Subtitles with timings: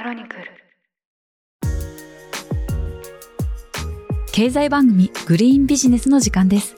[0.00, 0.44] クロニクル。
[4.32, 6.76] 経済番組グリーンビジネスの時間です。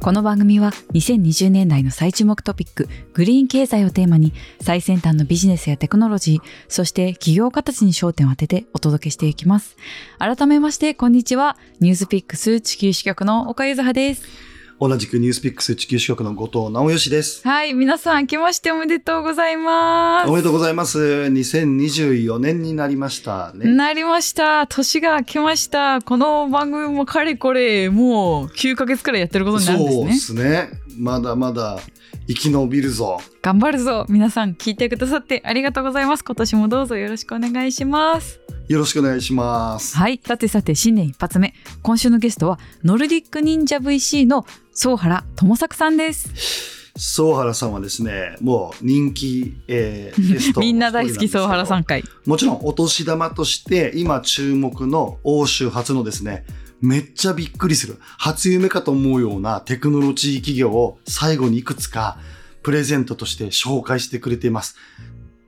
[0.00, 9.76] この番組は2020年代の最注目トピックグリーン経済をテーマに最先端のビジネスやテクノロジーそして企業形に焦点を当ててお届けしていきます。
[10.18, 11.56] 改めましてこんにちは。
[11.78, 14.53] ニュースピックス地球支局の岡ゆずはです。
[14.80, 17.46] 同じくニュースピックス地球支局の後藤直義です。
[17.46, 20.98] はい皆さん明けましておめでとうございますおめでとうござざいます。
[20.98, 23.70] 2024年になりましたね。
[23.70, 30.70] なりました年が明けましたこの番組もかれこれもう9ヶ月くらいやってることになるんですそうねですね。
[30.98, 31.78] まだまだ
[32.26, 33.20] 生き延びるぞ。
[33.42, 39.96] 頑張るぞ皆さん聞いてくださってありがとうございます今年もどうぞよろしくお願いしますよろしくお願いします。
[39.96, 51.84] はいさてさて新年一発目今週のゲストはノルディック忍者 VC の総原智作さんです総原さんはですね、もう人気、えー、 ゲストみんな大好き総原さんん。
[51.84, 56.46] 会もちろんお年玉として今注目の欧州初のですね、
[56.80, 62.18] めっちゃびっくりする初夢かと思うようなテクノロジー企業を最後にいくつか
[62.62, 64.76] プレゼントとして紹介してくれています。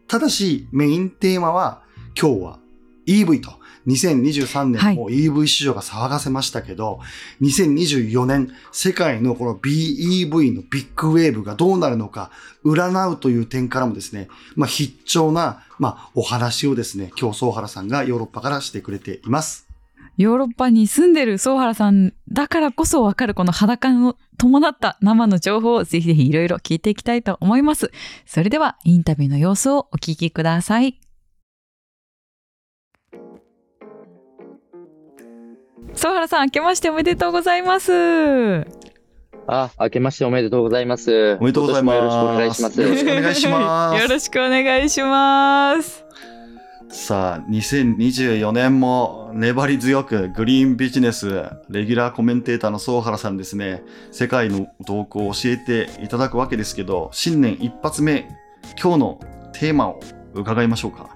[0.09, 1.83] ただしメインテーマは
[2.21, 2.59] 今日は
[3.07, 3.53] EV と。
[3.87, 7.01] 2023はい年も EV 市場が騒がせましたけど、
[7.41, 12.31] 2024年世界のこの BEV のビッグウェーブがどうなるのか
[12.65, 19.67] 占うという点からもですね、まあ必聴な、まあお話をですね、今日総原さんがヨーロッパからしてくれています。
[20.17, 27.91] ヨーロッパに住んでる総原さんだからこそわかるこの裸の伴った生の情報をぜひぜひいろいろ聞いていきたいと思います
[28.25, 30.99] それではインタビューの様子をお聞きください
[35.97, 37.91] 総原さん明けましておめでとうございます
[39.49, 41.37] あ、明けましておめでとうございます。
[41.41, 41.97] おめでとうございます。
[41.97, 42.81] よろしくお願いします。
[42.83, 44.03] よろしくお願いします。
[44.03, 46.05] よろしくお願いします
[46.89, 58.29] さあ、2024年も粘り強くグリーンビジネスレギュラーコメンテーターの総原さんですね、世界の動向を教えていただくわけですけど、新年一発目、
[58.81, 59.21] 今日の
[59.53, 60.01] テーマを
[60.35, 61.16] 伺いましょうか。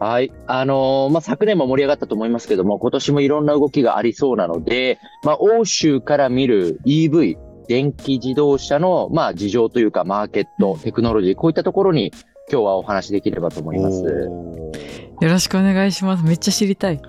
[0.00, 0.32] はい。
[0.46, 7.36] あのーまあ、昨年も盛り上がったと思いますけども、今年もいろんな動きがありそうなので、まあ、欧州から見る EV、
[7.66, 12.12] 電気自動車の、まあ、事情というか、マーケット、テクノロジー、こういったところに
[12.50, 14.02] 今日はお話しできればと思います。
[15.20, 17.00] よろしくお願いしますめっちゃ知りたい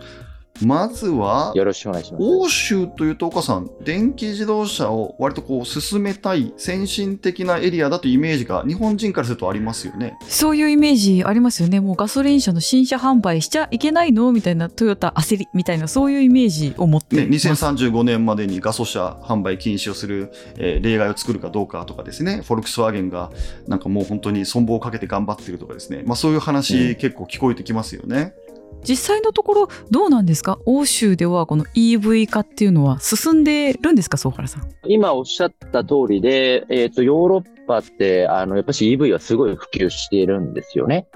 [0.66, 2.24] まずは、よろしくお願いします。
[2.24, 10.18] 欧州というと岡さん、電気自動車を割とこう進めたい先進的なエリアだというイメージが日本人からするとありますよね。
[10.28, 23.32] そういうイメージありますよねもうガソリン車の新車販売しちゃいけないのみたいなトヨタ焦りみたいなそういうイメージを持ってね、ます、2035年までにガソ車販売禁止をする、えー例外を作るかどうかとかですね、フォルクスワーゲンが
[23.68, 28.34] なんかもう本当に存亡をかけて頑張ってるとかですね、まあそういう話、うん結構聞こえてきますよね。
[28.88, 30.60] 実際のところどうなんですか？
[30.66, 34.18] 欧州ではこの EV 化っていうのは進んでるんですか？
[34.18, 41.08] 総原さん今おっしゃった通りで、えっ、と、ヨーロッパって、あの、やっぱし EV はすごい普及しているんですよね。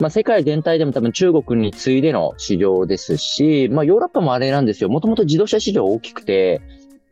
[0.00, 4.88] まあ、世界全体でも多分中国に次いでの市場ですし、まあ、ヨーロッパもあれなんですよ。
[4.88, 6.60] もともと自動車市場大きくて、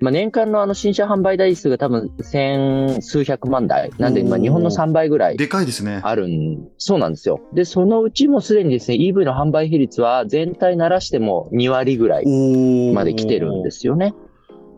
[0.01, 3.91] まあ、年間のあの新車販売台数が多分千数百万台。
[3.99, 6.01] なんで、まあ、日本の3倍ぐらいでかいですね。
[6.05, 7.41] あるん、そうなんですよ。
[7.53, 14.15] で、そのうちもすでにですね、EV の販売比率は全体ならしても2割ぐらいまで来てるんですよね。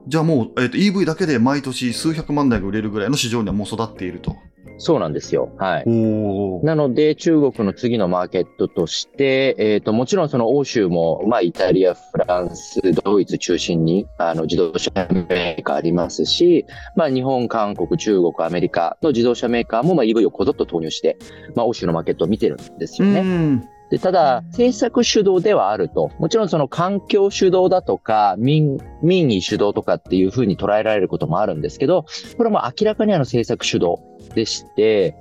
[0.07, 4.37] じゃあもう、えーと EV だけで毎年数百万台が売れるぐらいの市場にはもう育っていると。
[4.79, 5.51] そうなんですよ。
[5.59, 5.85] はい。
[5.87, 14.91] おなので、中国の次のマーケットとして、えっ、と、もちろんその欧州も、まあ、イタリア、フランス、ドイツ中心に、あの、自動車
[15.29, 16.65] メーカーありますし、
[16.97, 21.19] まあ、日本、韓国、中国、アメリカの自動車メーカーも、まあ、EV をこぞっと投入して、
[21.55, 23.61] まあ、欧州のマーケットを見てるんですよね。
[23.91, 23.97] うん。
[23.97, 26.11] で、ただ、政策主導ではあると。
[26.19, 32.05] もちろんその環境主導だとか、民、民意主導とかっていうふうに捉えられることもあるんですけど、
[32.37, 33.99] これはもう明らかにあの政策主導
[34.35, 35.15] でして、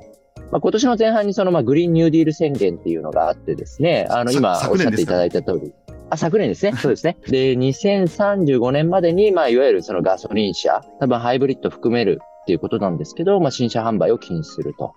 [0.52, 5.74] まあ、今年の前半にそのまあグリーンニューディール宣言っていうのがあってですね、あのさ今おっしゃっていただいた通り。
[6.10, 6.74] あ、昨年ですね。
[6.76, 7.18] そうですね。
[7.28, 14.96] で、2035年までに、まあ、いわゆるそのガソリン車、多分ハイブリッド含めるっていうことなんですけど、まあ、新車販売を禁止すると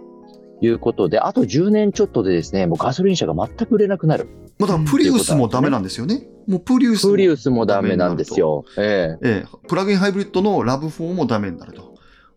[0.63, 4.29] いうことで、あと10年ちょっとでですね、もうガソリン車が全く売れなくなる。
[4.59, 6.23] まだプリウスもダメなんですよね。
[6.47, 8.65] もうプリウスもプリウスもダメなんですよ。
[8.79, 11.95] えええ、プラグインハイブリッドのラブ4もダメになると。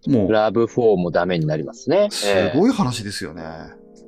[0.07, 0.25] もえ。
[0.25, 2.07] う、ラブ4もダメになりますね。
[2.11, 3.43] すええごい話ですよね。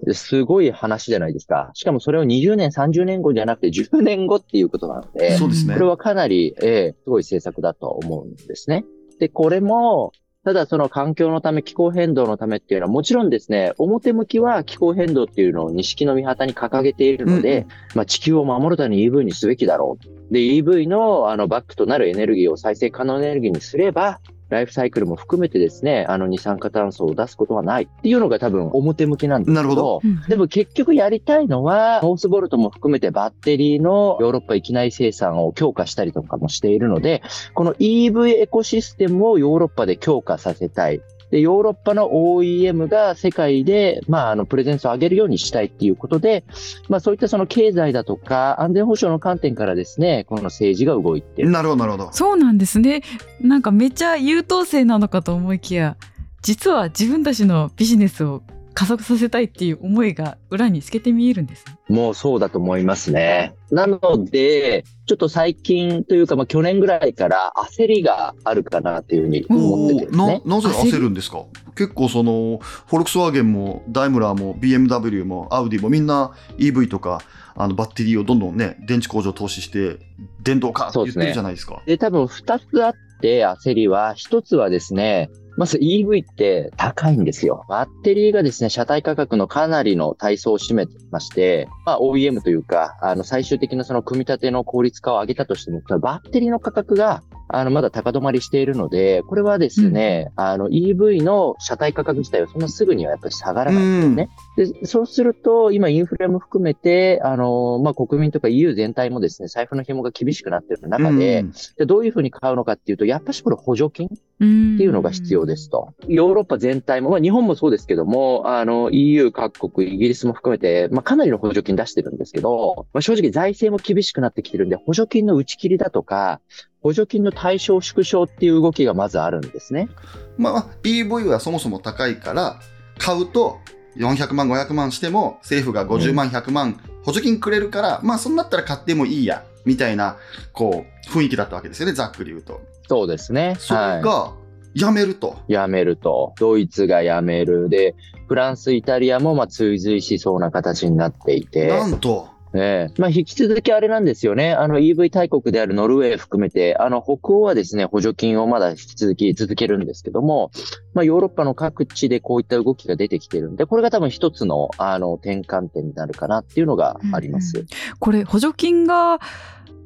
[0.04, 1.72] ですごい話じゃないですか。
[1.74, 5.86] しかもそれを20年、30年後じゃなくて10年後っていうことなので、そうですねこれ。
[5.88, 8.86] はかなり、ええすごい政策だと思うんですね。
[9.20, 10.12] で、これも、
[10.48, 20.34] ただその環境のため、気候変動のためっていうのはもちろんですね、表向きは気候変動っていうのを錦の御旗に掲げているので、うんまあ地球を守るために EV にすべきだろう。
[20.34, 37.22] で、EV のあのバックとなるエネルギーを再生可能エネルギーにすれば、ライフサイクルも含めてですね、あの二酸化炭素を出すことはないっていうのが多分表向きなんですけど、なるほどうんでも結局やりたいのは、ノースボルトも含めてバッテリーのヨーロッパ域内生産を強化したりとかもしているので、
[37.54, 41.02] この EV エコシステムをヨーロッパで強化させたい。
[41.32, 46.44] で、ヨーロッパの OEM が世界で、まあ、あの、プレゼンスを上げるようにしたいっていうことで、
[46.90, 51.52] まあ、そういったその経済だとか安全保障の観点からですね、この政治が動いている。
[51.52, 52.10] なるほど、なるほど。
[52.14, 53.02] そうなんですね。
[53.42, 55.98] なんかめっちゃ優等生なのかと思いきや、
[56.42, 58.42] 実は自分たちのビジネスを
[58.78, 61.80] 加速させたいっていう思いが裏に透けて見えるんですね。
[61.90, 63.56] もうそうだと思いますね。
[63.72, 70.44] なので、ちょっと最近というか、まあ去年ぐらいから焦りがあるかなというふうに思っててですね。
[70.46, 71.46] ななぜ焦るんですか？
[71.76, 77.24] 結構そのフォルクスワーゲンもダイムラーも BMW もアウディもみんな EV とか
[77.56, 79.98] あのバッテリーをどんどんね電池工場投資して
[80.44, 81.82] 電動化って言ってるじゃないですか。
[81.88, 87.66] で、多分二つあって焦りは、一つはですね、まず EV って高いんですよ。
[87.68, 104.76] バッテリーがですね、車体価格のかなりの体操を占めてまして、まあ OEM というか、あの最終的なその組み立ての効率化を上げたとしても、バッテリーの価格があのまだ高止まりしているので、これはですね、あの EV の車体価格自体はそんなすぐにはやっぱり下がらないんですね。
[104.80, 115.94] で、そうすると、今インフレも含めて、あの、まあ、国民とか EU 全体もですね、財布の紐が厳しくなっている中で、うんでどういうふうに買うのかっていうと、やっぱしこれ補助金っていうのが必要ですと。
[116.08, 126.40] ヨーロッパ全体も、まあ、日本もそうですけども、あの、EU 各国、イギリスも含めて、まあ、かなりの補助金出してるんですけど、まあ、正直財政も厳しくなってきてるんで、補助金の打ち切りだとか、
[126.82, 129.90] 補助金の対象縮小っていう動きがまずあるんですね。
[130.38, 132.60] まあ EV はそもそも高いから
[132.98, 133.60] 買うと
[133.98, 140.18] 400万500万しても政府が50万100万補助金くれるから、まあそんなったら買ってもいいやみたいな
[140.54, 142.62] こう雰囲気だったわけですよねざっくり言うと。
[142.88, 143.56] そうですね。
[143.60, 144.34] それはいが
[144.74, 145.38] やめると。
[145.48, 146.34] やめると。
[146.38, 147.68] ドイツがやめる。
[147.68, 147.96] で、
[148.28, 151.68] フランス、イタリアもまあ追随しそうな形になっていて。
[151.68, 154.54] なんとええまあ、引き続きあれなんですよね。
[154.54, 160.52] あの EV 大国であるノルウェー含めて、あの北欧はですね、補助金をまだ引き続き続けるんですけども、
[160.94, 167.66] まあ、ヨーロッパの各地でこういった動きが出てきてるんで、これが多分一つの、あの、転換点になるかなっていうのがあります。
[168.00, 169.20] これ補助金が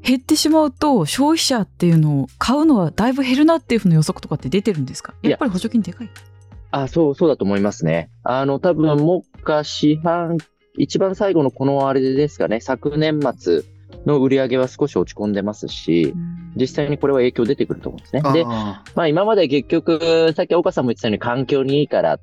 [0.03, 5.13] 減ってしまうと消費者っていうのを買うのはだいぶ減るなっていうふうな予測とかって出てるんですか？
[5.23, 6.09] いややっぱり補助金でかい
[6.71, 8.09] あ、そう、そうだと思いますね。
[8.23, 10.37] あの、多分、目下四半、
[10.77, 13.63] 一番最後のこのあれですかね、昨年末
[14.05, 16.13] の売り上げは少し落ち込んでますし、
[16.55, 18.21] 実際にこれは影響出てくると思うんですね。
[18.33, 22.19] で、あまあ今まで結局、さっき岡さんも言ってたように環境にいいから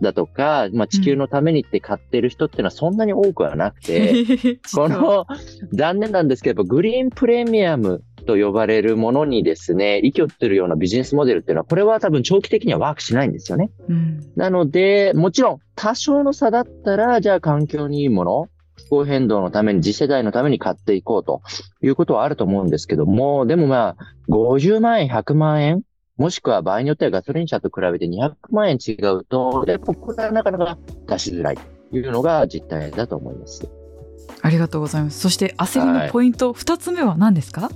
[0.00, 4.12] だとか、まあ地球のためにって買ってる人っていうのはそんなに多くはなくて、
[4.74, 5.26] この、
[5.72, 13.70] 残念なんですけど、グリーンプレミアムと呼ばれるものにですね、息をってるようなビジネスモデルっていうのは、これは多分長期的にはワークしないんですよね。
[13.88, 21.42] うんなので、もちろん多少の差だったら、じゃあ環境にいいもの、気候変動のために、次世代のために買っていこうと
[21.82, 25.82] いうことはあると思うんですけども、でもまあ、50万円、100万円、
[26.16, 30.78] もしくは場合によってはガソリン車と比べて200万円違うと、でここはなかなか
[31.08, 31.62] 出しづらいと
[31.96, 33.81] いうのが実態だと思います。
[34.40, 37.70] ありがとうございますそして焦りのポイント二つ目は何ですか、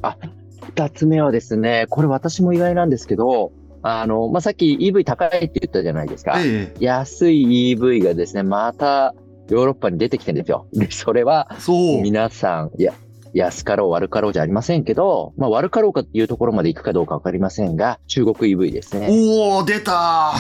[0.75, 6.35] 二つ目はですね、これ私も意外なんですけど、あの、まあ、さっき EV 高いって言ったじゃないですか。
[6.39, 9.15] え安い EV がですね、また
[9.49, 10.67] ヨーロッパに出てきてるんですよ。
[10.73, 12.03] で、それはえそう。
[12.03, 12.95] 皆さん、いや、
[13.33, 19.09] 安かろう悪かろうじゃありませんけど、まあ悪かろうかっていうところまで行くかどうかわかりませんが、中国 EV ですね。
[19.11, 20.33] おお出た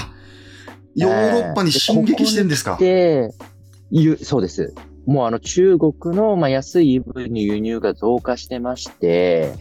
[0.96, 3.30] ヨーロッパに進撃してんですか、で、
[3.90, 4.74] いう、そうです。
[5.06, 9.54] もうあの中国のまあ安い EV の輸入が増加してまして、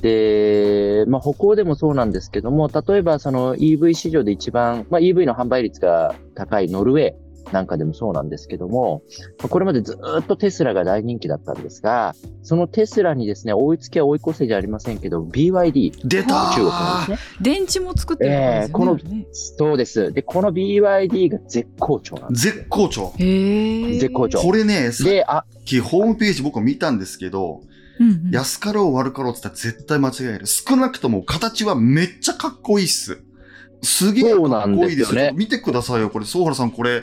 [0.00, 7.21] で、まあ、北欧でもそうなんですけども、例えばその EV 市場で一番、まあ、EV の販売率が高いノルウェー
[7.52, 9.02] なんかでもそうなんですけども、
[9.38, 17.18] まあこれまでずーっとテスラが大人気だったんですが、そのテスラにですね、追いつけは追い越せじゃありませんけど、BYD、出た中国のですね。
[17.40, 18.98] 電池も作ってるんですよね,、えーこの
[19.32, 20.12] そうです。
[20.12, 22.44] で、この BYD が絶好調なんです。
[22.46, 23.12] 絶好調。
[23.18, 27.60] へえ絶好調これね、さっで、あ、きホームページ僕見たんですけど、
[28.00, 30.46] うんうん安かろう悪かろうって言ったら絶対間違える。
[30.46, 33.18] 少なくとも形はめっちゃかっこいいっす。
[33.82, 34.40] すげえかっ
[34.74, 35.32] こいいですですよねよ。
[35.34, 36.10] 見てくださいよ。
[36.10, 37.02] これ、総原さんこれ、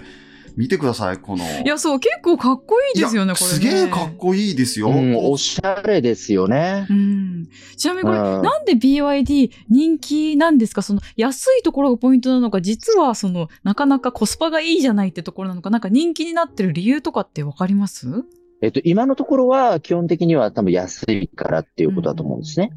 [0.59, 1.17] 見てください。
[1.17, 1.45] この。
[1.63, 4.89] いやそう結構かっこいいですよねこれねすげえかっこいいですよ。
[4.89, 6.85] うん、おしゃれですよね。
[6.89, 7.47] うん
[7.77, 10.81] ちなみにこれ、うんなんで BYD 人気なんですか？
[10.81, 18.25] その安いところがポイントなのか、実はそのなかなかコスパがいいじゃないってところなのか、なんか人気になってる理由とかってわかります？
[18.61, 22.71] えっと、今のところは基本的には多分安いからっていうことだと思うんですね。。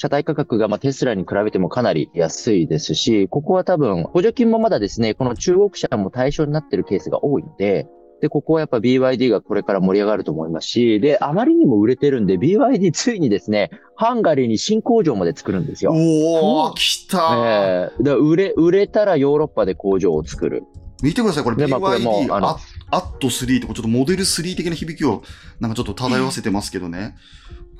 [0.00, 7.86] 車体価格がまあテスラに比べてもかなり安いですし、ここは多分補助金もまだですね、この中国車も対象になっているケースが多いので、
[8.22, 15.92] で、ここはやっぱ BYD がこれから盛り上がると思いますし、で、あまりにも売れてるんで、BYD ついにですね、ハンガリーに新工場まで作るんですよ。
[15.92, 20.62] おー、来たー、ええで売れ、売れたらヨーロッパで工場を作る。
[21.02, 25.22] 見てください、これでまあこれも BYD あのアアット3ってこれちょっとモデル3的な響きを
[25.60, 27.16] なんかちょっと漂わせてますけどね。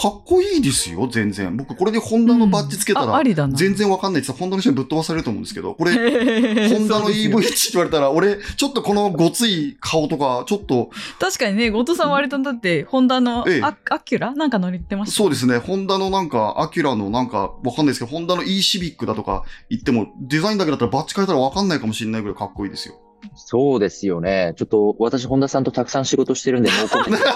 [0.01, 1.55] かっこいいですよ、全然。
[1.55, 3.55] 僕これでホンダのバッジつけたら、りだな。
[3.55, 5.99] 全然わかんないって言ったらホンダの人にぶっ飛ばされると思うんですけど、これ、ホ
[6.79, 10.89] ホンダの EV って言われたら、俺、ちょっとこのごつい顔とか、ちょっと、
[11.19, 14.35] 確かにね、後藤さん割とだって、ホンダのええアアキュラ？
[14.35, 15.17] なんか乗ってました。
[15.17, 22.95] そうですね、ホンダのなんか、アキュラのなんか、わかんないですけど、ホンダの e シビックだとか言っても、デザインだけだったらバッジ変えたらわかんないかもしれないぐらいかっこいいですよ。
[23.35, 24.55] そうですよね。
[24.57, 27.27] ちょっと私、本田さんとたくさん仕事してるんで、ノーコメント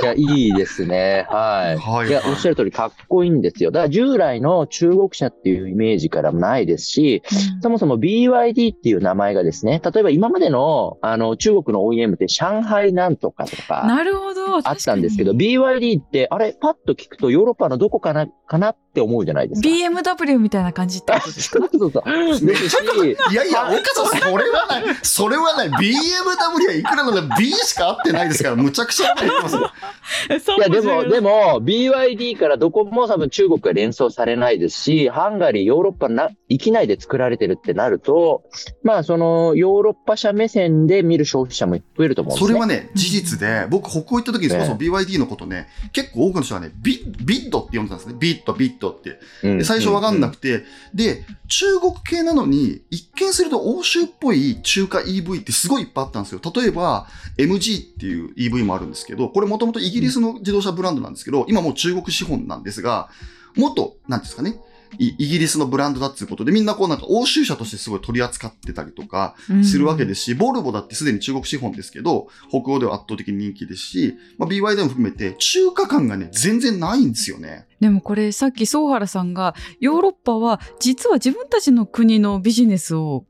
[0.00, 1.26] いや、いいですね。
[1.30, 1.78] はい。
[1.78, 3.70] はいいや、おっしゃる通りかっこいいんですよ。
[3.70, 14.56] だから従来の中国車っていうイメージからもないですし、うんそもそも BYD っていう名前がですね、例えば今までの、あの、中国の OEM って上海なんとかとか、なるほど。
[14.58, 19.68] あったんですけど、BYD って、あれ、パッと聞くとヨーロッパのどこかな、かなって思うじゃないですか。
[19.68, 21.58] BMW みたいな感じってことですか？
[21.58, 22.46] そうそうそう。
[22.46, 22.76] ですし、
[23.32, 24.82] いやいや、岡さん、それはない。
[25.02, 25.68] それはない。
[25.68, 29.70] BMW はいくらなんだ B しか合ってないですから、むちゃくちゃ合ってますよ。
[30.56, 38.44] いや、でも、でも、BYD からどこも多分中国が連想されないですし、ハンガリー、ヨーロッパな、域内で作られてるってなると、
[38.82, 42.48] まあ、その、ヨーロッパ車目線で見る消費者も増えると思うんですね。
[42.48, 48.16] それはね、事実で、僕、北欧行った時にそもそも BYD のことね、結構多くの人はね、ビビッドって呼んでたんですね。
[48.18, 49.18] ビッド、ビッドって。
[49.42, 50.64] うんで最初わかんなくくて、
[50.94, 56.40] で、中国系なのに、一見すると欧州っぽい中華 EV ってすごいいっぱいあったんですよ。
[56.54, 63.08] 例えば、MG っていう EV もあるんですけど、これもともとイギリスの自動車ブランドなんですけど、今もう中国資本なんですが、
[63.56, 64.60] 元、なんていうんですかね、
[64.98, 77.66] イイギリスのブランドだっていうことで、みんなこうなんか欧州車としてすごい取り扱ってたりとかするわけですし、ボルボだってすでに中国資本ですけど、北欧では圧倒的に人気ですし、まあ、BYD も含めて中華感がね、全然ないんですよね。
[77.80, 83.24] でもこれさっき総原さんがヨーロッパは実は自分たちの国のビジネスを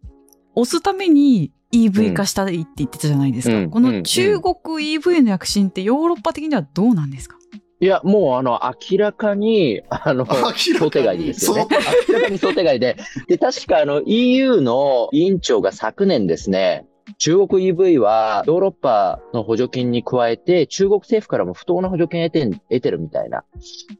[0.54, 3.56] 押すために EV 化したいって言ってたじゃないですか。
[3.56, 4.54] うんこの中国
[4.96, 7.36] EV の躍進ってヨーロッパ的にはどうなんですか？
[7.80, 8.60] いや、もう、あの、
[8.90, 11.80] 明らかに、あの、明らかに想定外ですよねそう。
[12.08, 12.96] 明らかに想定外で。
[13.28, 16.86] で、確か、あの、EU の委員長が昨年ですね、
[17.18, 23.44] 中国 EV はヨーロッパの補助金に加えて、中国政府からも不当な補助金を得てん得てるみたいな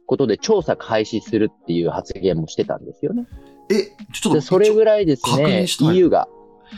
[0.05, 3.27] ことで調査開始するっていう発言もしてたんですよね。
[3.71, 3.83] え、
[4.13, 6.27] ちょっで、と、それぐらいです確ね EU が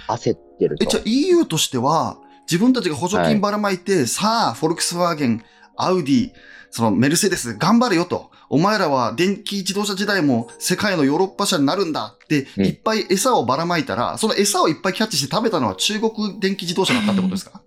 [0.07, 1.09] 焦ってるえ、じゃとあ。
[1.09, 2.17] EU としては、
[2.49, 5.43] 自分たちが補助金ばらまいて、さあ、フォルクスワーゲン、
[5.77, 6.31] アウディ、
[6.69, 8.31] そのメルセデス、頑張れよと。
[8.49, 17.61] お前らは電気自動車時代も世界のヨーロッパ車になるんだって、うんいっぱい餌をばらまいたら、その餌をいっぱいキャッチして食べたのは中国電気自動車だったってことですか？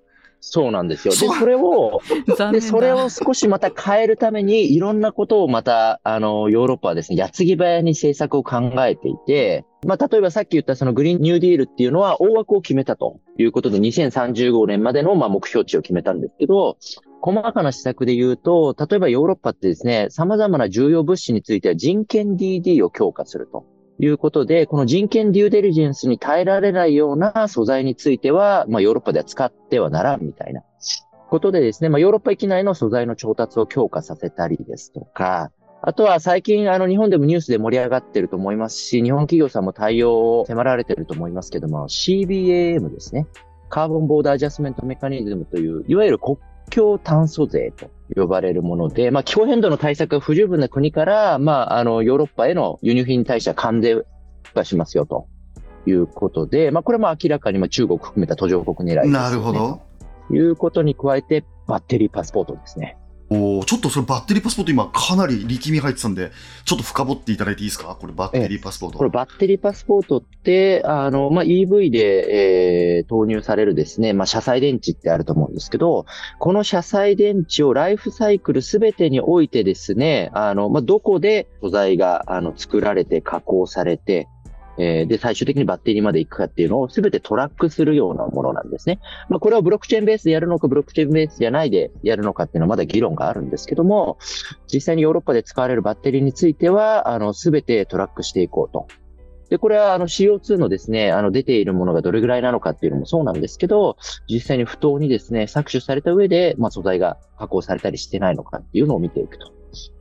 [0.47, 1.15] そうなんですよ。
[1.15, 2.01] で、それを、
[2.53, 16.77] で、それを少しまた変えるために、いろんなことをまた、あの、ヨーロッパはですね、矢継ぎ早に政策を考えていて、まあ、例えばさっき言ったそのグリーンニューディールっていうのは大枠を決めたということで、2035年までのまあ目標値を決めたんですけど、
[17.21, 23.65] 細かな施策で言うと、例えばヨーロッパってですね、様々な重要物資については人権 DD を強化すると。
[23.99, 30.63] いうことで、この人権デューデリジェンスに耐えられないような素材については、まあヨーロッパでは使ってはならんみたいな
[31.29, 35.51] ことでですね、まあヨーロッパ域内の素材の調達を強化させたりですとか、
[35.87, 43.27] あとは最近あの日本でもニュースで盛り上がってると思いますし、日本企業さんも対応を迫られてると思いますけども、CBAM ですね。
[43.69, 46.39] カーボンボーダーアジャスメントメカニズムという、いわゆる国
[46.71, 54.05] 境炭素税と呼ばれるもので、まあ気候変動の対策が不十分な国から、まああのヨーロッパへの輸入品に対しては関税
[54.55, 55.27] 化しますよと
[55.87, 59.13] いうことで、まあこれも明らかにまあ中国含めた途上国狙いです、ね。
[59.13, 59.81] なるほど。
[60.29, 62.97] ということに加えて、バッテリーパスポートですね。
[63.75, 66.31] ちょっとそれバッテリーパスポート今かなり力み入ってたんで、
[66.65, 67.97] ちょっと深掘っていただいていいですか？
[68.01, 68.99] これバッテリーパスポート。
[68.99, 76.07] これバッテリーパスポートって、あの、まあ、EV で、えー投入されるですね、まあ、車載電池ってあると思うんですけど、
[76.39, 84.29] この車載電池をライフサイクルすべてにおいてですね、あの、まあ、どこで素材が、あの、作られて加工されて、
[84.79, 89.01] えーで、最終的にバッテリーまで行くかっていうのを全てトラックするようなものなんですね。
[89.29, 94.19] まあ、これはブロックチェーンベースでやるのか、ブロックチェーンベースじゃないでやるのかっていうのはまだ議論があるんですけども、
[94.73, 98.87] 実際にヨーロッパで使われるバッテリーについては、あの、全てトラックしていこうと。
[99.51, 103.97] で、これはあの CO2 のですね、あの出ているものがどれぐらいなのかっていうのもそうなんですけど、
[104.29, 109.53] 実際に不当にですね、搾取された上で、まあ素材が加工されたりしてないのかっていうのを見ていくと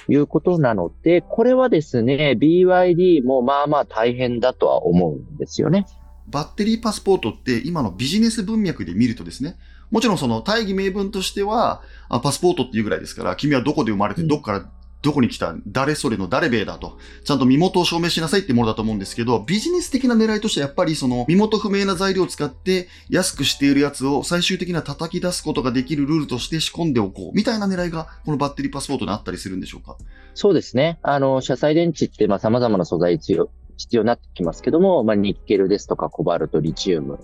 [0.09, 5.85] いうことなので、これはですね、BYD もまあまあ大変だとは思うんですよね。
[6.27, 9.57] バッテリーパスポートって今のビジネス文脈で見るとですね、
[9.91, 14.71] もちろんその大義名分としては、あパスポートっていうぐらいですから、君はどこで生まれてうんどこから
[15.03, 29.97] どこに来た、誰それの誰米だと、ちゃんと身元を証明しなさいってものだと思うんですけど、ビジネス的な狙いとしてはやっぱりその身元不明な材料を使って安くしているやつを最終的には叩き出すことができるルールとして仕込んでおこう、みたいな狙いがこのバッテリーパスポートにあったりするんでしょうか？
[30.33, 30.99] そうですね。
[31.03, 37.19] あの、車載電池ってまあ様々な素材必要、必要になってきますけども、まあニッケルですとかコバルト、リチウム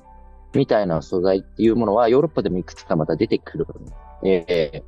[0.53, 3.67] みたいな素材っていうものはヨーロッパでもいくつかまた出てくる。
[4.25, 4.83] ええ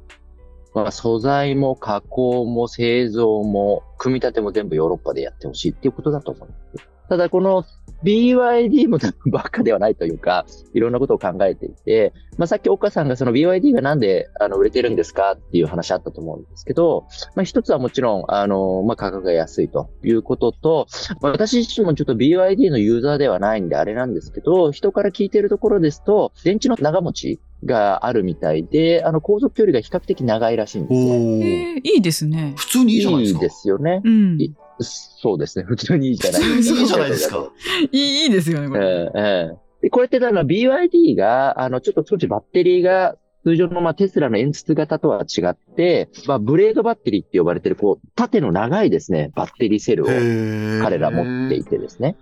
[0.74, 6.92] まあ素材も加工も製造も組み立ても全部ヨーロッパでやってほしいっていうことだと思います。
[7.10, 7.66] ただこの
[8.04, 20.88] BYD も多分バカではないというか、いろんなことを考えていて、まあさっき岡さんがその BYD がなんであの売れてるんですかっていう話あったと思うんですけど、まあ、一つはもちろん、あの、まあ、価格が安いということと、
[21.22, 31.82] まあ私自身もちょっと BYD のユーザーではないんであれなんですけど、人から聞いてるところですと、電池の長持ちがあるみたいで、あの、航続距離が比較的長いらしいんですね。
[31.84, 32.54] いいですね。
[32.58, 33.40] 普通にいいじゃないですか。
[33.40, 34.02] ですよね。
[34.04, 34.42] うん。
[34.42, 35.66] いいそうですね。
[35.66, 37.52] 普通にいいじゃない 普通にいいじゃないですか。
[37.92, 38.86] い、いいですよね、こえれ。
[38.86, 52.16] えええでこれってだから BYD が、あの、ちょっと少しバッテリーが、通常のまあテスラの円筒型とは違って、まあブレードバッテリーって呼ばれてる、こう、縦の長いですね、バッテリーセルを彼彼ら持っていてですね。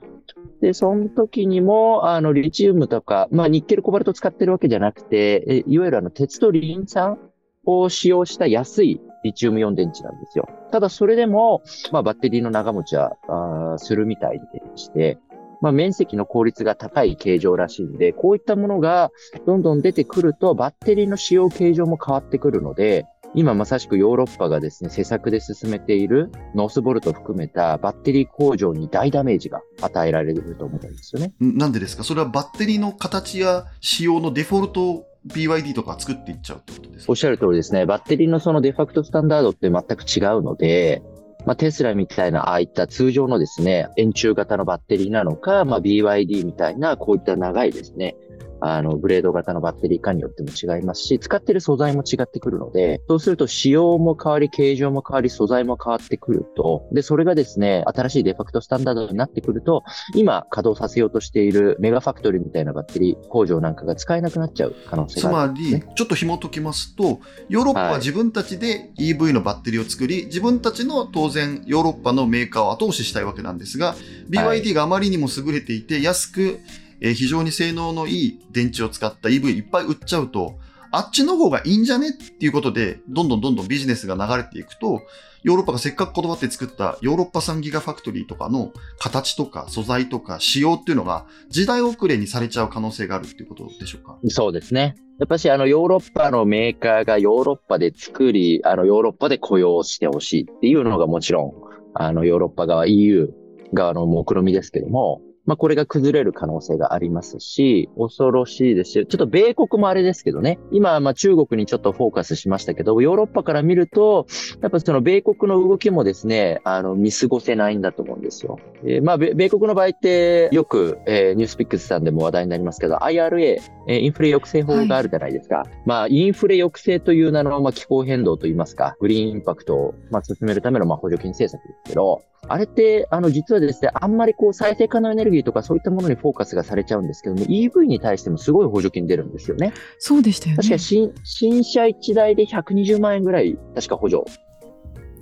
[0.61, 7.17] で、その時にも、あの、リチウムとか、まあ、ニッケル、コバルト使ってるわけじゃなくて、いわゆるあの、鉄とリン酸
[7.65, 10.47] を使用した安いリチウムイオン電池なんですよ。
[10.71, 15.17] ただ、それでも、まあ、バッテリーの長持ちは、あするみたいでして、
[15.61, 19.11] まあ、面積の効率が高い形状らしいんで、こういったものが
[19.45, 23.05] どんどん出てくると、バッテリーの使用形状も変わってくるので、
[23.35, 31.33] 今まさしくヨーロッパがですね、施策で進めているノースボルトを含めたバッテリー工場に大ダメージが与えられると思うんですよね。
[31.43, 32.03] んなんでですか？
[32.03, 37.11] それはバッテリーの形や仕様のデフォルトを BYD とか作っていっちゃうってことですか？
[37.11, 37.85] おっしゃる通りですね。
[37.85, 41.03] バッテリーのそのデファクトスタンダードって全く違うので、
[41.45, 48.15] まあ、テスラみたいなああいった通常のですね、円柱型のバッテリーなのか、まあ、BYD みたいなこういった長いですね、
[48.61, 59.83] あの、ブレード型のバッテリーかによっても違いますし、使ってる素材も違ってくるので、そうすると仕様も変わり、形状も変わり、素材も変わってくると、で、それがですね、新しいデファクトスタンダードになってくると、
[60.15, 67.19] 今稼働させようとしているメガファクトリーみたいなバッテリー工場なんかが使えなくなっちゃう可能性つがあるまり、ちょっと紐解きますと、
[67.49, 73.95] ヨーロッパは自分たちで EV のバッテリーを作り、自分たちの当然ヨーロッパのメーカーを後押ししたいわけなんですが、
[74.29, 76.59] BYD があまりにも優れていて、安く、
[77.01, 80.59] えー非常に性能のいい電池を使った EV いっぱい売っちゃうと、
[80.91, 85.01] あっちの方がいいんじゃねっていうことで、どんどんどんどんビジネスが流れていくと、
[85.43, 94.17] ヨーロッパがせっかくこだわって作ったヨーロッパ産ギガファクトリーとかの形とか素材とか仕様っていうのが時代遅れにされちゃう可能性があるっていうことでしょうか？
[94.27, 94.95] そうですね。
[95.19, 101.53] やっぱし、あの、ヨーロッパのメーカーがヨーロッパで作り、あの、ヨーロッパで雇用してほしいっていうのがもちろん、
[101.93, 103.29] あの、ヨーロッパ側、EU
[103.73, 114.27] 側の目論みですけども、まあ、これが崩れる可能性がありますし、恐ろしいですし、ちょっと米国もあれですけどね、今、まあ、中国にちょっとフォーカスしましたけど、ヨーロッパから見ると、
[114.61, 118.59] やっぱその米国の動きもですね、あの、見過ごせないんだと思うんですよ。
[118.83, 125.65] えーまあ、米国の場合って、よく、えーニュースピックスさんでも話題になりますけど、IRA、えーインフレ抑制法があるじゃないですか。
[125.87, 139.73] まあ、インフレ抑制という名の、まあ、気候変動といいますか、グリーンインパクトを、まあ、進めるための、まあ、補助金政策ですけど、あれって、あの、実はですね、あんまりこう、再生可能エネルギーとかそういったものにフォーカスがされちゃうんですけども、EV に対してもすごい補助金出るんですよね。
[139.99, 140.57] そうでしたよね。
[140.57, 144.23] 確か新、新車1台で120万円ぐらい、確か補助。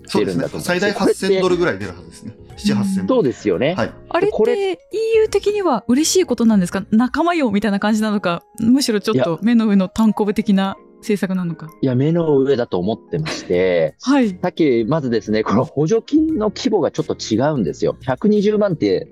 [0.10, 2.34] そうですね出るんだと思うんですよ最大これって8000ドルぐらい出るはずですね。
[2.58, 3.30] 7、8000ドそうル。
[3.30, 3.74] ですよね。
[3.76, 3.92] はい。
[4.10, 4.80] あれっこれて
[5.18, 6.86] EU 的には嬉しいことなんですか？
[6.92, 11.70] 仲間よみたいな感じなのか、むしろちょっと目の上の単行部的な政策なのか。
[11.82, 14.30] いや、目の上だと思ってまして、 はい。
[14.42, 17.96] さっき、まずですね、この補助金の規模がちょっと違うんですよ。
[18.02, 19.12] 120万って、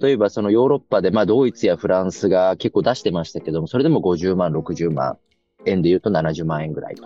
[0.00, 5.18] 例えばそのヨーロッパで、まあドイツやフランスが結構出してましたけども、それでも50万、60万、
[5.66, 7.04] 円で言うと70万円ぐらいと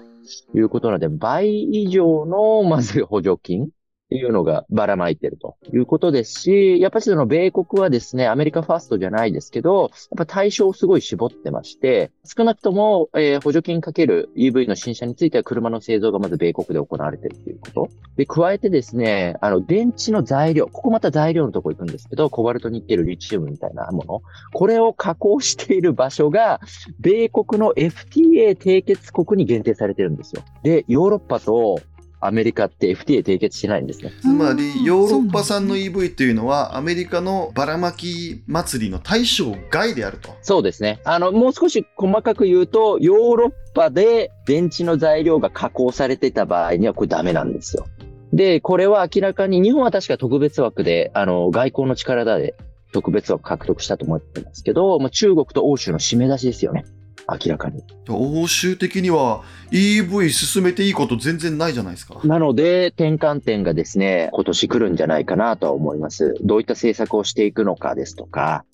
[0.56, 3.70] いうことなので、倍以上のまず補助金。
[4.16, 17.88] いうのがばらまいてるということですし、やっぱりその米国はですね、アメリカファーストじゃないですけど、やっぱ対象をすごい絞ってまして、少なくとも、えー、補助金かける EV の新車については車の製造がまず米国で行われてるということ。
[18.16, 24.22] で、加えてですね、あの、電池の材料、ここまた材料のとこ行くんですけど、コバルトニッケル、リチウムみたいなもの。
[24.52, 26.60] これを加工している場所が、
[27.00, 30.42] 米国の FTA 締結国に限定されてるんですよ。
[30.62, 31.80] で、ヨーロッパと
[32.26, 34.12] アメリカって FTA 締結しないんですね。
[34.20, 40.34] つまり、ヨーロッパ産の EV というのは、アメリカのばらまき祭りの対象外であると。
[40.42, 41.00] そうですね。
[41.04, 47.86] あの、もう少し細かく言うと、ヨーロッパで電池の材料が加工されてた場合にはこれダメなんですよ。
[48.32, 52.54] で、これは明らかに、日本は確か特別枠で、あの、外交の力だで
[52.92, 56.84] 特別枠獲得したと思ってますけど、まあ、中国と欧州の締め出しですよね。
[57.28, 57.82] 明らかに。
[58.08, 62.20] 欧州的には EV 進めていいこと全然ないじゃないですか。
[62.24, 66.34] なので、転換点がですね、今年来るんじゃないかなとは思います。
[66.42, 68.64] どういった政策をしていくのかですとか、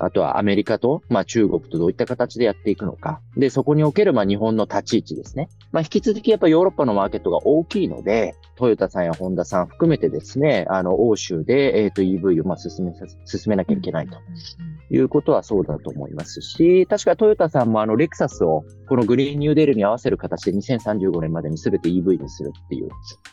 [0.00, 3.20] あとはアメリカと、まあ中国とどういった形でやっていくのか。
[3.36, 5.48] で、そこにおけるまあ日本の立ち位置ですね。
[5.70, 14.16] まあ引き続きやっぱヨーロッパのマーケットが大きいので、トヨタさんやホンダさん含めてですね、あの、欧州で、えっ、ー、と EV をまあ進めさ、進めなきゃいけないと
[14.92, 22.90] いうことはそうだと思いますし、確かトヨタさんもあの、レクサスをこのグリーンニューデールに合わせる形で2035年までに全て EV にするっていう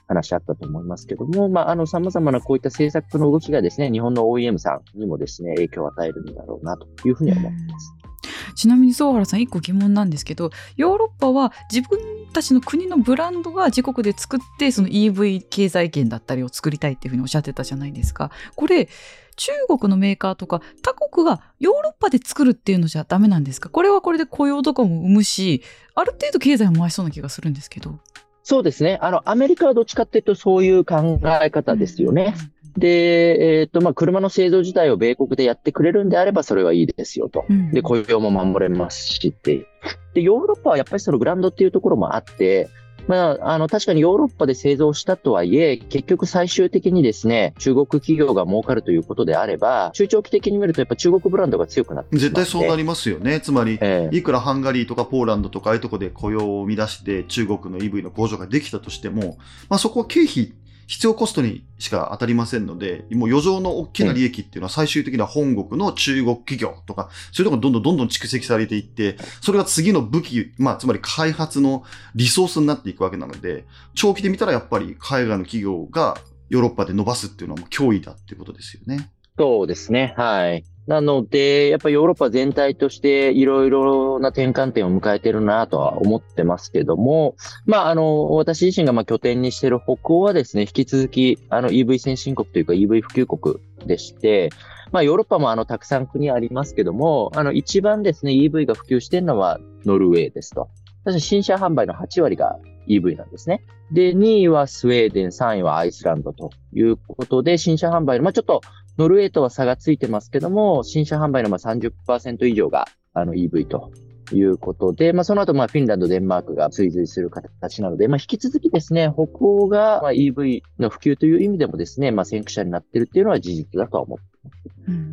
[0.08, 8.09] 話あったと思いますけども、まあ、あの、様々なこういった政策の動きがですね、日本の OEM さんにもですね、影響を与えるんだろうなというふうに思ってます。
[8.55, 11.99] ちなみに総原さん一個疑問なんですけどヨーロッパは自分
[12.34, 18.89] たちの国のブランドが自国で作ってその EV 経済圏だったりを作りたいっていうふうにおっしゃってたじゃないですかこれ
[19.36, 23.69] 中国のメーカーとか他国がヨーロッパで作るっていうのじゃダメなんですか？
[23.69, 25.63] これはこれで雇用とかも生むし
[25.95, 27.99] ある程度経済も回しそうな気がするんですけど
[28.43, 28.97] そうですね。
[29.01, 32.34] あの、アメリカはどっちかっていうとそういう考え方ですよね。
[32.36, 37.45] うんで、えっ、ー、と、まあ、車の製造自体を米国でやってくれるんであれば、それはいいですよと。
[37.73, 39.67] で、雇用も守れますしって。
[40.13, 42.69] で、ヨーロッパはやっぱりそのグランドっていうところもあって、
[43.08, 53.41] まあ、あの、確かにヨーロッパで製造したとはいえ、結局最終的にですね、中国企業が儲かるということであれば、中長期的に見るとやっぱ中国ブランドが強くなって絶対そうなりますよね。
[53.41, 60.53] つまり、えー、いくらハンガリーとかポーランドとかああいうとこで雇用を生み出して中国の EV の工場ができたとしても、まあそこは経費
[60.89, 71.84] 必要コストにしか当たりませんので、もう余剰の大きな利益っていうのは最終的には本国の中国企業とか、そういうところがどんどんどんどん蓄積されていって、それが次の武器、まあつまり開発の
[72.15, 76.17] リソースになっていくわけなので、長期で見たらやっぱり海外の企業が
[76.49, 79.12] ヨーロッパで伸ばすっていうのはもう脅威だっていうことですよね。
[79.38, 80.15] そうですね。
[80.17, 80.63] はい。
[80.89, 87.36] なので、やっぱりヨーロッパ全体としていろいろな転換点を迎えてるなとは思ってますけども、
[87.67, 94.49] まあ、あの、私自身がま拠点にしている北欧はですね、引き続き、あの EV 先進国というか EV 普及国でして、
[94.91, 100.69] まあ、ヨーロッパもあの、たくさん国ありますけども、あの、一番ですね、EV が普及してるのはノルウェーですと。
[101.06, 103.63] 確か新車販売の8割が EV なんですね。
[103.91, 108.62] で、2位はスウェーデン、3位はアイスランドということで、新車販売の、まあ、ちょっと
[108.99, 113.93] ノルウェーとは差がついてますけども、新車販売のまあ30%以上があの EV と
[114.33, 125.09] いうことで、まあ、その後、まあ、フィンランド、デンマークが追随する形なので、まあ、引き続きですね、北欧が、まあ、EV の普及という意味でもですね、まあ、先駆者になっているっていうのは事実だとは思ってます。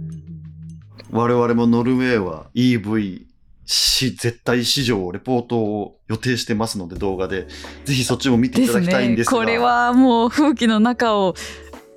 [1.13, 3.27] 我々もノルウェーは EV
[3.67, 7.49] し、絶対市場レポートを予定してますので、動画で。
[7.85, 9.31] ぜひそっちも見ていただきたいんですが。
[9.31, 11.35] すね、これはもう風紀の中を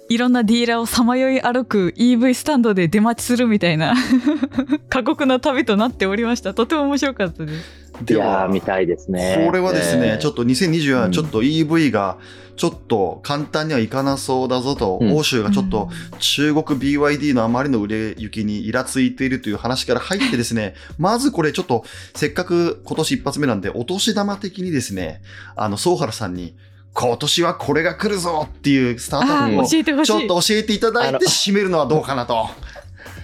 [0.09, 3.93] いろんなディーラーをさまよい歩く EV スタンドで出待ちするみたいな
[4.89, 6.55] 過酷な旅となっておりました。
[6.55, 8.13] とても面白かったです。
[8.13, 9.43] いや見たいですね。
[9.45, 12.17] これはですね、えー、ちょっと2024はちょっと EV が
[12.55, 25.21] ちょっと簡単にはいかなそうだぞと、うん、欧州がちょっと中国 BYD のあまりの売れ行きにイラついているという話から入ってですね、 まずこれちょっとせっかく今年一発目なんでお年玉的にですね、
[25.55, 26.55] あの、総原さんに
[26.93, 32.47] 今年はこれが来るぞっていうスタートアップをちょっと教えていただいて締めるのはどうかなと。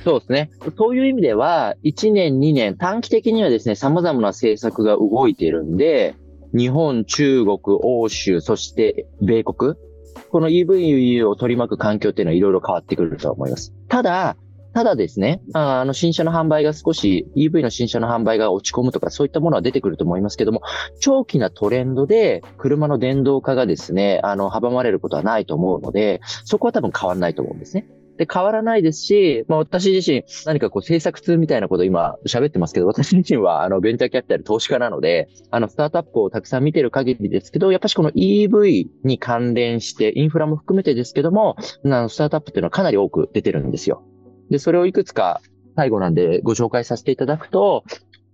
[0.03, 0.51] そうですね。
[0.77, 6.15] そういう意味では、1年、2年、短期的にはですね、様々な政策が動いているんで、
[6.55, 9.73] 日本、中国、欧州、そして米国、
[10.29, 13.73] この EV を取り巻く環境っていうのはいろいろ変わってくると思います。
[13.89, 14.37] ただ、
[14.75, 20.61] ただですね、あの、新車の販売が少し、EV の新車の販売が落ち込むとか、そういったものは出てくると思いますけども、
[20.99, 27.87] 長期なトレンドで、車の電動化がですね、あの、阻まれることはないと思うので、そこは多分変わらないと思うんですね。
[28.17, 44.03] で、変わらないですし、まあ私自身何かこう政策通みたいなこと今喋ってますけど、私自身はあのベンチャーキャピタル投資家なので、あのスタートアップをたくさん見てる限りですけど、やっぱしこの EV に関連して、インフラも含めてですけども、あのスタートアップっていうのはかなり多く出てるんですよ。
[44.49, 45.41] で、それをいくつか
[45.75, 47.83] 最後なんでご紹介させていただくと、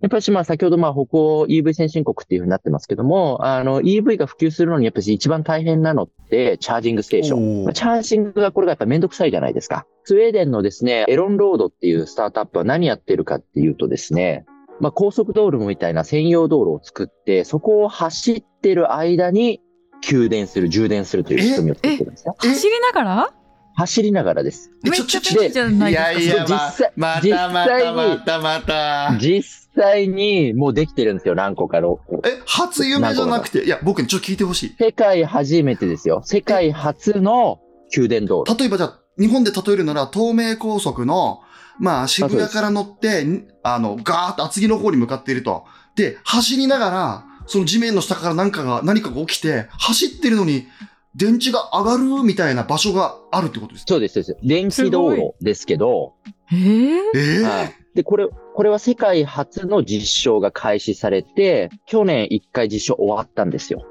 [0.02, 7.74] やっぱりまあ先ほどまあ北欧 EV 先進国っていうふうになってますけども、あの EV が普及するのにやっぱり一番大変なのってチャージングステーション。
[7.74, 9.86] チャージングがこれがやっぱめんどくさいじゃないですか。
[10.06, 14.45] スウェーデンのですね、エロンロードっていうスタートアップは何やってるかっていうとですね、
[14.80, 19.62] まあ高速道路みたいな専用道路を作って、そこを走ってる間に
[20.02, 22.36] 給電する、充電するという仕組みを作ってるんですよ。
[22.39, 23.34] 走りながら？
[23.75, 24.71] 走りながらです。
[24.84, 26.12] めっちゃ便利じゃないですか。
[26.12, 29.17] いやいや、実際、またまたまたまた。
[29.19, 29.43] 実
[29.75, 32.21] 際にもうできてるんですよ、何個か6個。
[32.25, 34.75] え、初夢じゃなくて、いや、僕にちょっと聞いてほしい。
[34.77, 36.21] 世界初めてですよ。
[36.25, 37.60] 世界初の
[37.95, 38.57] 宮殿道路。
[38.57, 41.41] 例えばじゃあ、日本で例えるなら、東名高速の、
[41.79, 43.25] まあ、渋谷から乗って、
[43.63, 45.65] あの、ガーッと厚木の方に向かっていると。
[45.95, 50.67] で、走りながら、その地面の下から何かが、何かが起きて、走ってるのに、
[51.15, 53.93] 電池が上がるみたいな場所があるってことですか？
[53.93, 54.47] そうです、そうです。
[54.47, 56.13] 電気道路ですけど。
[56.52, 57.76] えー、えー、はい。
[57.95, 63.86] で、これ、これは世界初の実証が開始されて、去年一回実証終わったんですよ。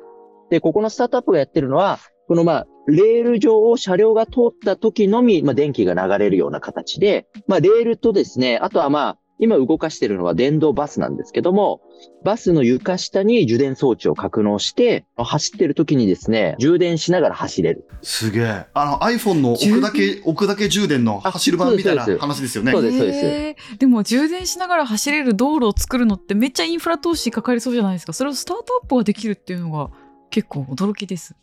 [0.50, 11.80] で、ここのスタートアップがやってるのは、このまあ、レール上を車両が通った時のみ、まあ、電気が流れるような形で、まあ、レールとですね、あとはまあ、今動かしているのは電動バスなんですけども、
[12.24, 17.88] バスの床下に充電装置を格納して、走ってる時にですね、充電しながら走れる。
[18.02, 18.66] すげえ。
[18.74, 22.72] あの iPhone の置くだけ、置くだけ充電の走る版みたいな話ですよね。
[22.72, 23.78] そうです、そうです。
[23.78, 28.12] でも充電しながら走れる道路を作るのってめっちゃインフラ投資かかりそうじゃないですか。
[28.12, 29.90] それをスタートアップができるっていうのが
[30.30, 31.34] 結構驚きです。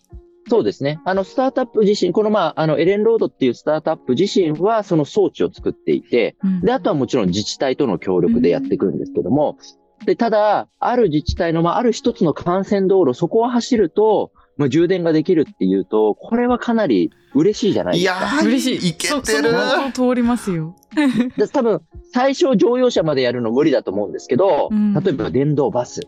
[0.49, 0.99] そうですね。
[1.05, 9.57] あの、スタートアップ自身、このまあ、あの、エレンロードっていうスタートアップ自身は、その装置を作っていて、うん、で、あとはもちろん自治体との協力でやっていくんですけども、
[9.99, 18.19] うん、で、ただ、ある自治体の、まあ、ある一つの幹線道路、そこを走ると、まあ、充電ができるっていうと、これはかなり嬉しいじゃないですか。
[18.19, 18.89] いやー、嬉しい。
[18.89, 19.53] いけてる。
[19.93, 20.75] 通りますよ。
[21.53, 21.81] 多分、
[22.11, 26.01] 最初乗用車までやるの無理だと思うんですけど、うん、例えば電動バス。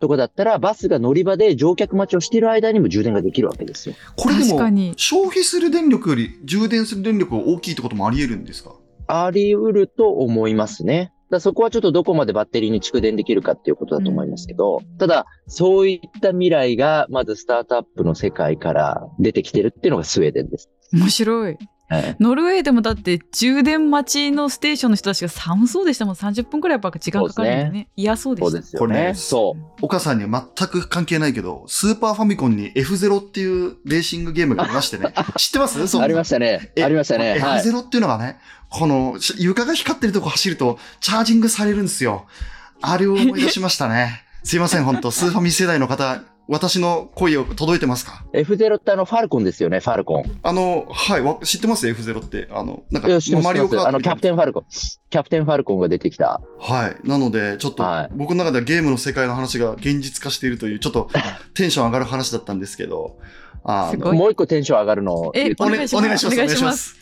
[0.00, 3.94] とかだったら、バスが乗り場で乗客待ちをしている間にも充電ができるわけですよ。
[4.16, 4.58] これでも、
[4.96, 8.74] 消費する電力より充電する電力が大きいってこともあり得るんですか？
[9.06, 11.12] あり得ると思いますね。
[11.30, 20.70] だそこはちょっとどこまでバッテリーに蓄電できるかっていうことだと思いますけど、うん、ただ、そういった未来が、まずスタートアップの世界から出てきてるっていうのがスウェーデンです。
[20.92, 21.58] 面白い。
[22.20, 26.14] ノルウェーでもだって充電待ちのステーションの人たちが寒そうでしたもん。
[26.14, 28.50] 30分くらいやっぱ時間かかるんでね、ね、嫌そうでした。
[28.50, 28.86] そうですよね。
[28.86, 29.84] これねそう。
[29.86, 35.14] 岡さんには全く関係ないけどスーパーファミコンに F0 っていうレーシングゲームがありましてね。
[35.36, 35.98] 知ってます？
[35.98, 36.72] ありましたね。
[36.82, 37.38] ありましたね。
[37.40, 42.26] F0 っていうのがね、この床が光ってるとこ走るとチャージングされるんですよ。
[42.80, 44.24] あれを思い出しましたね。
[44.44, 45.10] すいません本当。
[45.10, 50.24] スーファミ世代の方私の声を届いてますか ?F0 ってあの、ファルコンですよね、ファルコン。
[50.42, 52.48] あの、はい、知ってます ?F0 って。
[52.50, 53.08] あの、なんか、
[53.42, 53.88] マリオカート。
[53.88, 54.64] あの、キャプテンファルコン。
[55.10, 56.40] キャプテンファルコンが出てきた。
[56.58, 56.96] はい。
[57.06, 61.10] なので、ちょっと、僕の中ではゲームの世界の話が現実化しているという、ちょっと
[61.54, 63.18] テンション上がる話だったんですけど、
[63.64, 65.96] あもう一個テンション上がるのえ、お願いします。
[65.96, 66.34] お願いします。
[66.34, 66.96] お願いします。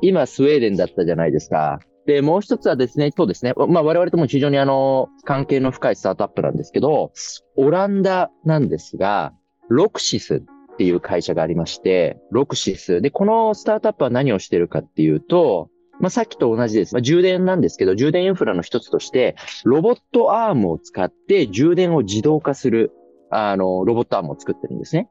[0.00, 1.80] 今、スウェーデンだったじゃないですか。
[2.06, 3.52] で、もう一つはですね、そうですね。
[3.68, 7.12] まあ我々とも非常にあの、関係の深いスタートアップなんですけど、
[7.56, 9.32] オランダなんですが、
[9.68, 13.00] ロクシスっていう会社がありまして、ロクシス。
[13.00, 16.94] で、このスタートアップは何をしてるかっていうと、まあ、さっきと同じです。
[16.94, 22.92] まあ、充電なんですけど、充電インフラの一つとして、ロボットアームを使って充電を自動化する、
[23.30, 25.08] あの、ロボットアームを作ってるんですね。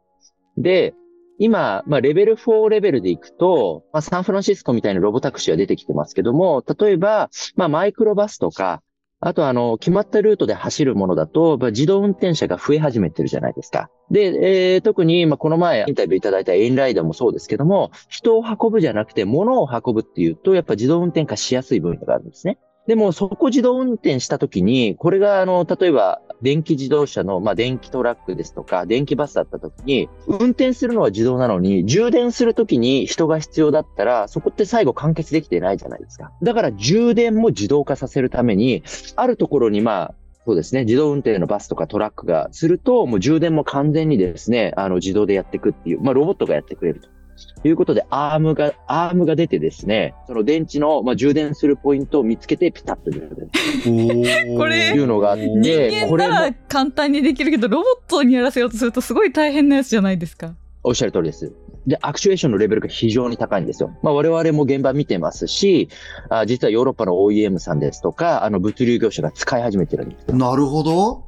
[0.57, 0.93] で、
[1.37, 8.81] 今、まあ、レベル4レベルでいくと、まあ、サンフランシスコみたいなロボタクシーは出てきてますけども、例えば、まあ、マイクロバスとか、
[9.21, 13.89] あとあの、決まったルートで走るものだと、ま自動運転車が増え始めてるじゃないですか。
[14.11, 22.59] で、えー、特に、まあ、この前インタビューいただいたエンライダーもそうですけども、人を運ぶじゃなくて物を運ぶっていうと、やっぱ自動運転化しやすい分野があるんですね。
[22.87, 36.31] でも、そこ自動運転したときに、これが、あの、例えば、電気自動車の、まあ、電気トラックですとか、電気バスだったときに、運転するのは自動なのに、充電するときに人が必要だったら、そこって最後完結できてないじゃないですか。
[36.43, 38.83] だから、充電も自動化させるために、
[39.15, 40.83] あるところに、まあ、そうですね。
[40.83, 47.14] 自動運転のバスとかトラックがすると、もう充電も完全にですね、あの、自動でやっていくっていう、まあ、ロボットがやってくれると。
[47.61, 54.57] ということで、アームが、アームが出てですね、その電池の、まあ、充電するポイントを見つけてピタッと充電。
[54.57, 60.55] これ、いうのがあって、人間なら簡単にできるけど、ロボットにやらせようとするとすごい大変なやつじゃないですか。
[60.83, 61.51] おっしゃる通りです。
[61.87, 63.95] で、アクチュエーションのレベルが非常に高いんですよ。
[64.01, 65.89] まあ、我々も現場見てますし、
[66.29, 70.35] あ実はヨーロッパの OEM さんですとか、あの、物流業者が使い始めてるんですよ。
[70.35, 71.25] なるほど。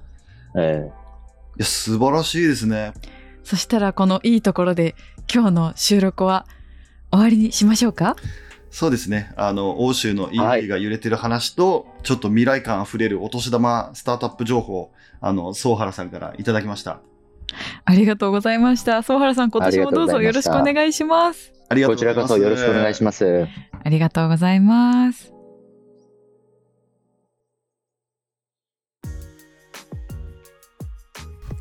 [0.56, 0.89] え
[1.58, 2.93] いや、素晴らしいですね。
[3.47, 4.93] そしたらこのいいところで
[5.33, 6.45] 今日の収録は
[7.13, 8.17] 終わりにしましょうか？
[8.71, 9.31] そうですね。
[9.38, 16.99] あの、欧州のはい EV が揺れてる話と、ちょっと未来感あふれるお年玉スタートアップ情報、あの、総原さんからいただきました。
[17.86, 19.01] ありがとうございました。
[19.01, 21.53] 総原さん今年もどうぞよろしくお願いします。
[21.69, 22.33] ありえがとうございます。
[22.33, 23.47] こちらこそよろしくお願いします。
[23.81, 25.37] ありがとうございます。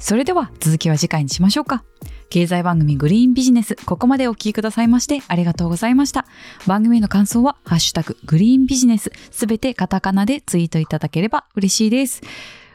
[0.06, 1.82] それでは続きは次回にしましょうか。
[2.30, 6.26] 経済番組グリーンビジネス、ここまでお聴きくださいましてありがとうございました。
[6.64, 12.22] 番組の感想は、ハッシュタググリーンビジネス、すべてカタカナでツイートいただければ嬉しいです。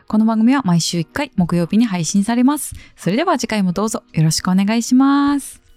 [0.10, 2.76] この番組は毎週1回木曜日に配信されます。
[2.98, 5.71] それでは次回もどうぞよろしくお願いします。